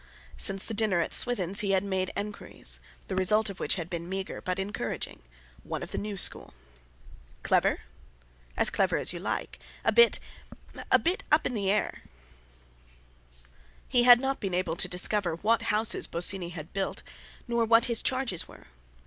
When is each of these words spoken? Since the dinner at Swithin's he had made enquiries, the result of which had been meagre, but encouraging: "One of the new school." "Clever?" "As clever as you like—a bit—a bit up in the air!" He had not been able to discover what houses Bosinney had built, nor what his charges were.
Since 0.35 0.65
the 0.65 0.73
dinner 0.73 0.99
at 0.99 1.13
Swithin's 1.13 1.59
he 1.59 1.73
had 1.73 1.83
made 1.83 2.09
enquiries, 2.17 2.79
the 3.07 3.15
result 3.15 3.51
of 3.51 3.59
which 3.59 3.75
had 3.75 3.87
been 3.87 4.09
meagre, 4.09 4.41
but 4.41 4.57
encouraging: 4.57 5.21
"One 5.61 5.83
of 5.83 5.91
the 5.91 5.99
new 5.99 6.17
school." 6.17 6.55
"Clever?" 7.43 7.81
"As 8.57 8.71
clever 8.71 8.97
as 8.97 9.13
you 9.13 9.19
like—a 9.19 9.91
bit—a 9.91 10.97
bit 10.97 11.23
up 11.31 11.45
in 11.45 11.53
the 11.53 11.69
air!" 11.69 12.01
He 13.87 14.01
had 14.01 14.19
not 14.19 14.39
been 14.39 14.55
able 14.55 14.75
to 14.75 14.87
discover 14.87 15.35
what 15.35 15.61
houses 15.69 16.07
Bosinney 16.07 16.49
had 16.49 16.73
built, 16.73 17.03
nor 17.47 17.63
what 17.63 17.85
his 17.85 18.01
charges 18.01 18.47
were. 18.47 18.65